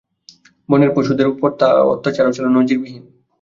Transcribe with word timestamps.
বনের 0.69 0.91
পশুদের 0.95 1.27
ওপর 1.27 1.49
তার 1.59 1.75
অত্যচারও 1.93 2.35
ছিল 2.35 2.45
নজিরবিহীন। 2.49 3.03